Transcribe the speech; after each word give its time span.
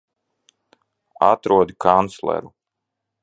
Atrodi 1.27 1.75
kancleru! 1.85 2.49